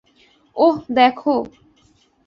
ওহ, 0.55 0.75
দেখো। 0.89 1.35